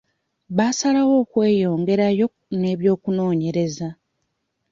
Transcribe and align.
Baasalawo 0.57 1.13
okweyongerayo 1.23 2.25
n'ebyokunonyereza. 2.61 3.89